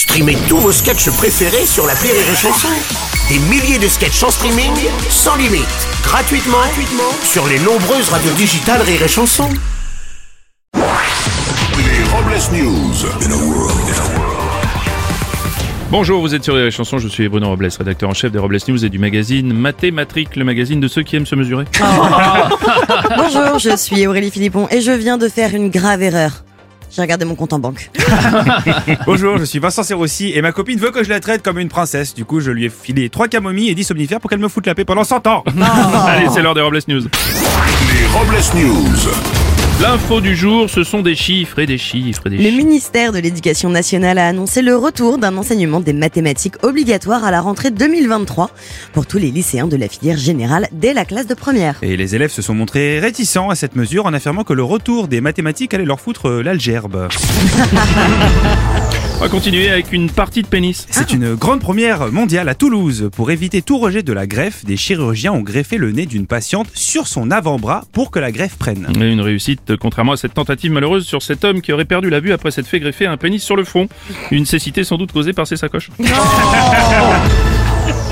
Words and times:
Streamez 0.00 0.38
tous 0.48 0.56
vos 0.56 0.72
sketchs 0.72 1.10
préférés 1.10 1.66
sur 1.66 1.86
la 1.86 1.92
Rire 1.92 2.14
et 2.14 2.34
Chanson. 2.34 2.68
Des 3.28 3.38
milliers 3.50 3.78
de 3.78 3.86
sketchs 3.86 4.22
en 4.22 4.30
streaming, 4.30 4.72
sans 5.10 5.36
limite, 5.36 5.66
gratuitement, 6.02 6.56
gratuitement 6.56 7.12
sur 7.22 7.46
les 7.46 7.58
nombreuses 7.58 8.08
radios 8.08 8.32
digitales 8.32 8.80
Rire 8.80 9.02
et 9.02 9.08
Chanson. 9.08 9.46
Les 10.72 12.02
Robles 12.10 12.40
News. 12.54 12.94
Bonjour, 15.90 16.22
vous 16.22 16.34
êtes 16.34 16.44
sur 16.44 16.56
les 16.56 16.70
chansons, 16.70 16.96
je 16.96 17.08
suis 17.08 17.28
Bruno 17.28 17.48
Robles, 17.48 17.68
rédacteur 17.76 18.08
en 18.08 18.14
chef 18.14 18.32
des 18.32 18.38
Robles 18.38 18.56
News 18.68 18.82
et 18.82 18.88
du 18.88 18.98
magazine 18.98 19.52
Mathématrique, 19.52 20.34
le 20.34 20.44
magazine 20.44 20.80
de 20.80 20.88
ceux 20.88 21.02
qui 21.02 21.16
aiment 21.16 21.26
se 21.26 21.34
mesurer. 21.34 21.66
Bonjour, 23.18 23.58
je 23.58 23.76
suis 23.76 24.06
Aurélie 24.06 24.30
Philippon 24.30 24.66
et 24.70 24.80
je 24.80 24.92
viens 24.92 25.18
de 25.18 25.28
faire 25.28 25.54
une 25.54 25.68
grave 25.68 26.00
erreur. 26.02 26.42
J'ai 26.90 27.02
regardé 27.02 27.24
mon 27.24 27.36
compte 27.36 27.52
en 27.52 27.58
banque. 27.58 27.90
Bonjour, 29.06 29.38
je 29.38 29.44
suis 29.44 29.60
Vincent 29.60 29.84
Serroussi 29.84 30.32
et 30.34 30.42
ma 30.42 30.50
copine 30.50 30.78
veut 30.78 30.90
que 30.90 31.04
je 31.04 31.08
la 31.08 31.20
traite 31.20 31.42
comme 31.42 31.58
une 31.58 31.68
princesse. 31.68 32.14
Du 32.14 32.24
coup, 32.24 32.40
je 32.40 32.50
lui 32.50 32.64
ai 32.64 32.68
filé 32.68 33.08
trois 33.08 33.28
camomilles 33.28 33.70
et 33.70 33.74
10 33.74 33.84
somnifères 33.84 34.20
pour 34.20 34.28
qu'elle 34.28 34.40
me 34.40 34.48
foute 34.48 34.66
la 34.66 34.74
paix 34.74 34.84
pendant 34.84 35.04
100 35.04 35.26
ans. 35.28 35.44
Allez, 36.06 36.26
c'est 36.32 36.42
l'heure 36.42 36.54
des 36.54 36.62
Robles 36.62 36.80
News. 36.88 37.02
Les 37.02 38.06
Robles 38.12 38.42
News. 38.56 39.49
L'info 39.82 40.20
du 40.20 40.36
jour, 40.36 40.68
ce 40.68 40.84
sont 40.84 41.00
des 41.00 41.14
chiffres 41.14 41.58
et 41.58 41.64
des 41.66 41.78
chiffres 41.78 42.26
et 42.26 42.30
des 42.30 42.36
Le 42.36 42.42
chiffres. 42.44 42.56
ministère 42.58 43.12
de 43.12 43.18
l'Éducation 43.18 43.70
nationale 43.70 44.18
a 44.18 44.26
annoncé 44.28 44.60
le 44.60 44.76
retour 44.76 45.16
d'un 45.16 45.34
enseignement 45.38 45.80
des 45.80 45.94
mathématiques 45.94 46.56
obligatoire 46.62 47.24
à 47.24 47.30
la 47.30 47.40
rentrée 47.40 47.70
2023 47.70 48.50
pour 48.92 49.06
tous 49.06 49.16
les 49.16 49.30
lycéens 49.30 49.68
de 49.68 49.76
la 49.76 49.88
filière 49.88 50.18
générale 50.18 50.68
dès 50.72 50.92
la 50.92 51.06
classe 51.06 51.26
de 51.26 51.34
première. 51.34 51.76
Et 51.80 51.96
les 51.96 52.14
élèves 52.14 52.30
se 52.30 52.42
sont 52.42 52.52
montrés 52.54 53.00
réticents 53.00 53.48
à 53.48 53.54
cette 53.54 53.74
mesure 53.74 54.04
en 54.04 54.12
affirmant 54.12 54.44
que 54.44 54.52
le 54.52 54.62
retour 54.64 55.08
des 55.08 55.22
mathématiques 55.22 55.72
allait 55.72 55.86
leur 55.86 56.00
foutre 56.00 56.26
euh, 56.28 56.42
l'algèbre. 56.42 57.08
On 59.16 59.24
va 59.24 59.28
continuer 59.28 59.68
avec 59.68 59.92
une 59.92 60.08
partie 60.10 60.40
de 60.40 60.46
pénis. 60.46 60.86
C'est 60.90 61.12
une 61.12 61.34
grande 61.34 61.60
première 61.60 62.10
mondiale 62.10 62.48
à 62.48 62.54
Toulouse. 62.54 63.10
Pour 63.14 63.30
éviter 63.30 63.60
tout 63.60 63.76
rejet 63.76 64.02
de 64.02 64.14
la 64.14 64.26
greffe, 64.26 64.64
des 64.64 64.78
chirurgiens 64.78 65.32
ont 65.32 65.42
greffé 65.42 65.76
le 65.76 65.92
nez 65.92 66.06
d'une 66.06 66.26
patiente 66.26 66.68
sur 66.72 67.06
son 67.06 67.30
avant-bras 67.30 67.84
pour 67.92 68.10
que 68.10 68.18
la 68.18 68.32
greffe 68.32 68.56
prenne. 68.56 68.86
Et 68.98 69.12
Une 69.12 69.20
réussite, 69.20 69.69
contrairement 69.76 70.12
à 70.12 70.16
cette 70.16 70.34
tentative 70.34 70.72
malheureuse 70.72 71.06
sur 71.06 71.22
cet 71.22 71.44
homme 71.44 71.60
qui 71.60 71.72
aurait 71.72 71.84
perdu 71.84 72.10
la 72.10 72.20
vue 72.20 72.32
après 72.32 72.50
s'être 72.50 72.66
fait 72.66 72.80
greffer 72.80 73.06
un 73.06 73.16
pénis 73.16 73.42
sur 73.42 73.56
le 73.56 73.64
front. 73.64 73.88
Une 74.30 74.46
cécité 74.46 74.84
sans 74.84 74.96
doute 74.96 75.12
causée 75.12 75.32
par 75.32 75.46
ses 75.46 75.56
sacoches. 75.56 75.90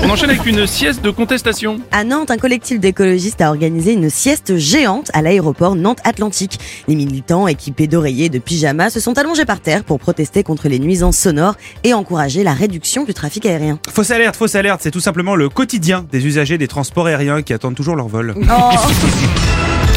On 0.01 0.09
enchaîne 0.09 0.29
avec 0.29 0.45
une 0.45 0.65
sieste 0.65 1.03
de 1.03 1.09
contestation. 1.09 1.79
À 1.91 2.03
Nantes, 2.03 2.31
un 2.31 2.37
collectif 2.37 2.79
d'écologistes 2.79 3.41
a 3.41 3.49
organisé 3.49 3.93
une 3.93 4.09
sieste 4.09 4.57
géante 4.57 5.11
à 5.13 5.21
l'aéroport 5.21 5.75
Nantes-Atlantique. 5.75 6.57
Les 6.87 6.95
militants 6.95 7.47
équipés 7.47 7.87
d'oreillers 7.87 8.25
et 8.25 8.29
de 8.29 8.39
pyjamas 8.39 8.91
se 8.91 8.99
sont 9.01 9.17
allongés 9.17 9.45
par 9.45 9.59
terre 9.59 9.83
pour 9.83 9.99
protester 9.99 10.41
contre 10.41 10.69
les 10.69 10.79
nuisances 10.79 11.17
sonores 11.17 11.55
et 11.83 11.93
encourager 11.93 12.43
la 12.43 12.53
réduction 12.53 13.03
du 13.03 13.13
trafic 13.13 13.45
aérien. 13.45 13.77
Fausse 13.89 14.11
alerte, 14.11 14.37
fausse 14.37 14.55
alerte, 14.55 14.79
c'est 14.81 14.91
tout 14.91 15.01
simplement 15.01 15.35
le 15.35 15.49
quotidien 15.49 16.05
des 16.11 16.25
usagers 16.25 16.57
des 16.57 16.67
transports 16.67 17.07
aériens 17.07 17.41
qui 17.41 17.53
attendent 17.53 17.75
toujours 17.75 17.97
leur 17.97 18.07
vol. 18.07 18.35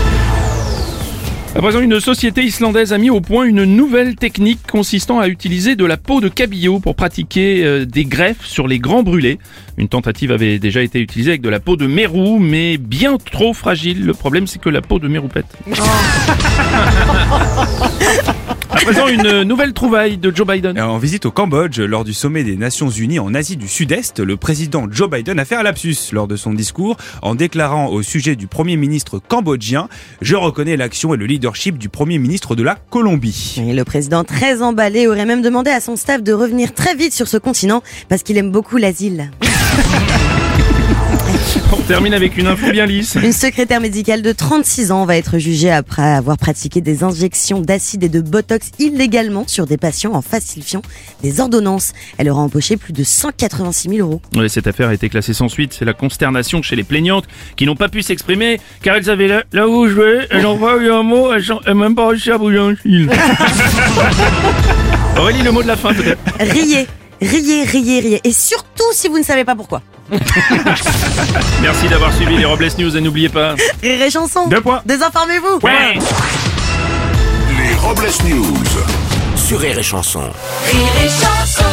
À 1.55 1.61
présent, 1.61 1.81
une 1.81 2.01
société 2.01 2.45
islandaise 2.45 2.95
a 2.95 2.99
mis 2.99 3.11
au 3.11 3.21
point 3.21 3.45
une 3.45 3.65
nouvelle 3.65 4.17
technique 4.17 4.61
consistant 4.67 5.21
à 5.21 5.29
utiliser 5.29 5.77
de 5.77 5.85
la 5.85 5.99
peau 5.99 6.23
de 6.23 6.29
cabillaud 6.29 6.81
pour 6.81 6.97
pratiquer 6.97 7.63
euh, 7.63 7.85
des 7.85 8.07
greffes 8.07 8.47
sur 8.47 8.67
les 8.67 8.79
grands 8.79 9.03
brûlés. 9.03 9.39
Une 9.77 9.89
tentative 9.89 10.33
avait 10.33 10.59
déjà 10.59 10.83
été 10.83 10.99
utilisée 10.99 11.33
avec 11.33 11.43
de 11.43 11.51
la 11.51 11.61
peau 11.61 11.77
de 11.77 11.87
mérou, 11.87 12.39
mais 12.39 12.79
bien 12.79 13.19
trop 13.19 13.53
fragile. 13.53 14.07
Le 14.07 14.15
problème, 14.15 14.47
c'est 14.47 14.63
que 14.63 14.71
la 14.71 14.81
peau 14.81 14.99
de 14.99 15.09
mérou 15.09 15.29
pète. 15.29 15.45
présent, 18.83 19.07
une 19.07 19.43
nouvelle 19.45 19.73
trouvaille 19.73 20.19
de 20.19 20.35
Joe 20.35 20.47
Biden. 20.47 20.81
En 20.81 20.99
visite 20.99 21.27
au 21.27 21.31
Cambodge, 21.31 21.79
lors 21.79 22.03
du 22.03 22.13
sommet 22.13 22.43
des 22.43 22.57
Nations 22.57 22.91
Unies 22.91 23.21
en 23.21 23.33
Asie 23.33 23.57
du 23.57 23.69
Sud-Est, 23.69 24.19
le 24.19 24.37
président 24.37 24.87
Joe 24.91 25.09
Biden 25.09 25.39
a 25.39 25.45
fait 25.45 25.55
un 25.55 25.63
lapsus 25.63 25.97
lors 26.11 26.27
de 26.27 26.35
son 26.35 26.53
discours 26.53 26.97
en 27.23 27.37
déclarant 27.37 27.89
au 27.89 28.03
sujet 28.03 28.35
du 28.35 28.49
premier 28.49 28.77
ministre 28.77 29.21
cambodgien 29.21 29.89
Je 30.21 30.35
reconnais 30.35 30.77
l'action 30.77 31.15
et 31.15 31.17
le 31.17 31.27
leadership 31.27 31.79
du 31.79 31.89
premier 31.89 32.19
ministre 32.19 32.57
de 32.57 32.65
la 32.65 32.75
Colombie. 32.75 33.63
Et 33.65 33.73
le 33.73 33.85
président, 33.85 34.25
très 34.25 34.63
emballé, 34.63 35.07
aurait 35.07 35.27
même 35.27 35.43
demandé 35.43 35.71
à 35.71 35.81
son 35.81 35.95
staff 35.95 36.23
de 36.23 36.33
revenir 36.33 36.75
très 36.75 36.97
vite 36.97 37.13
sur 37.13 37.29
ce 37.29 37.37
continent 37.37 37.83
parce 38.09 38.25
qu'il 38.25 38.37
aime 38.37 38.51
beaucoup 38.51 38.79
l'asile. 38.79 39.31
On 41.73 41.81
termine 41.81 42.13
avec 42.13 42.37
une 42.37 42.49
info 42.49 42.71
bien 42.71 42.85
lisse. 42.85 43.15
Une 43.15 43.33
secrétaire 43.33 43.81
médicale 43.81 44.21
de 44.21 44.33
36 44.33 44.93
ans 44.93 45.07
va 45.07 45.17
être 45.17 45.39
jugée 45.39 45.71
après 45.71 46.03
avoir 46.03 46.37
pratiqué 46.37 46.83
des 46.83 47.03
injections 47.03 47.63
d'acide 47.63 48.05
et 48.05 48.11
de 48.11 48.21
botox 48.21 48.73
illégalement 48.79 49.45
sur 49.47 49.67
des 49.67 49.79
patients 49.79 50.13
en 50.13 50.21
falsifiant 50.21 50.83
des 51.23 51.41
ordonnances. 51.41 51.95
Elle 52.19 52.29
aura 52.29 52.43
empoché 52.43 52.77
plus 52.77 52.93
de 52.93 53.03
186 53.03 53.89
000 53.89 54.07
euros. 54.07 54.21
Cette 54.49 54.67
affaire 54.67 54.91
a 54.91 54.95
été 54.95 55.09
classée 55.09 55.33
sans 55.33 55.49
suite. 55.49 55.73
C'est 55.73 55.87
la 55.87 55.95
consternation 55.95 56.61
chez 56.61 56.77
les 56.77 56.85
plaignantes 56.85 57.25
qui 57.57 57.65
n'ont 57.65 57.77
pas 57.77 57.89
pu 57.89 58.03
s'exprimer 58.03 58.61
car 58.83 58.97
elles 58.97 59.09
avaient 59.09 59.29
là, 59.29 59.45
là 59.53 59.67
où 59.67 59.89
je 59.89 59.95
vais, 59.95 60.27
elles 60.31 60.43
n'ont 60.43 60.59
pas 60.59 60.77
eu 60.77 60.91
un 60.91 61.03
mot, 61.03 61.33
elles 61.33 61.47
n'ont 61.49 61.75
même 61.75 61.95
pas 61.95 62.09
réussi 62.09 62.31
à 62.31 62.37
bouger 62.37 62.59
un 62.59 62.77
fil. 62.77 63.09
Aurélie, 65.17 65.43
le 65.43 65.53
mot 65.53 65.63
de 65.63 65.69
la 65.69 65.77
fin 65.77 65.95
peut-être. 65.95 66.21
Riez, 66.39 66.87
riez, 67.23 67.65
riez, 67.65 68.01
riez. 68.01 68.21
Et 68.25 68.33
surtout 68.33 68.93
si 68.93 69.09
vous 69.09 69.19
ne 69.19 69.25
savez 69.25 69.45
pas 69.45 69.55
pourquoi. 69.55 69.81
Merci 71.63 71.89
d'avoir 71.89 72.13
suivi 72.13 72.37
les 72.37 72.45
Robles 72.45 72.69
News 72.79 72.97
et 72.97 73.01
n'oubliez 73.01 73.29
pas. 73.29 73.55
Rire 73.83 74.03
et 74.03 74.11
chanson. 74.11 74.47
Deux 74.49 74.61
points. 74.61 74.83
Désinformez-vous. 74.85 75.59
Ouais. 75.63 75.99
Les 77.59 77.75
Robles 77.77 78.11
News. 78.27 78.65
Sur 79.37 79.61
Rire 79.61 79.79
et 79.79 79.83
Chanson. 79.83 80.21
Rire 80.71 80.93
et 81.05 81.09
chanson 81.09 81.72